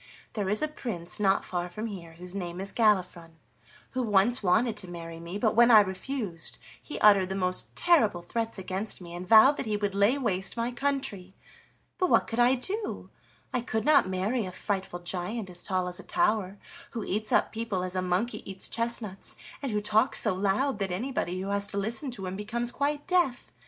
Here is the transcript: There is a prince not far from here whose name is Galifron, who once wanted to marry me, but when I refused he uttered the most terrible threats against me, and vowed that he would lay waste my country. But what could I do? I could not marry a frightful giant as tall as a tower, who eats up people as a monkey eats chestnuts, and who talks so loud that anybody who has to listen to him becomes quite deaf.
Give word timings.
There 0.33 0.49
is 0.49 0.63
a 0.63 0.67
prince 0.67 1.19
not 1.19 1.45
far 1.45 1.69
from 1.69 1.85
here 1.85 2.13
whose 2.13 2.33
name 2.33 2.59
is 2.59 2.73
Galifron, 2.73 3.33
who 3.91 4.01
once 4.01 4.41
wanted 4.41 4.75
to 4.77 4.87
marry 4.87 5.19
me, 5.19 5.37
but 5.37 5.55
when 5.55 5.69
I 5.69 5.81
refused 5.81 6.57
he 6.81 6.97
uttered 7.01 7.29
the 7.29 7.35
most 7.35 7.75
terrible 7.75 8.23
threats 8.23 8.57
against 8.57 8.99
me, 8.99 9.13
and 9.13 9.27
vowed 9.27 9.57
that 9.57 9.67
he 9.67 9.77
would 9.77 9.93
lay 9.93 10.17
waste 10.17 10.57
my 10.57 10.71
country. 10.71 11.35
But 11.99 12.09
what 12.09 12.25
could 12.25 12.39
I 12.39 12.55
do? 12.55 13.11
I 13.53 13.61
could 13.61 13.85
not 13.85 14.09
marry 14.09 14.43
a 14.47 14.51
frightful 14.51 15.01
giant 15.01 15.51
as 15.51 15.61
tall 15.61 15.87
as 15.87 15.99
a 15.99 16.03
tower, 16.03 16.57
who 16.97 17.03
eats 17.03 17.31
up 17.31 17.51
people 17.51 17.83
as 17.83 17.95
a 17.95 18.01
monkey 18.01 18.41
eats 18.49 18.67
chestnuts, 18.67 19.35
and 19.61 19.71
who 19.71 19.81
talks 19.81 20.19
so 20.21 20.33
loud 20.33 20.79
that 20.79 20.89
anybody 20.89 21.39
who 21.39 21.49
has 21.49 21.67
to 21.67 21.77
listen 21.77 22.09
to 22.09 22.25
him 22.25 22.35
becomes 22.35 22.71
quite 22.71 23.05
deaf. 23.05 23.51